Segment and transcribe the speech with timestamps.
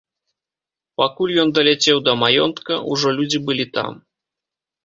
[1.01, 3.91] Пакуль ён даляцеў да маёнтка, ужо людзі былі там.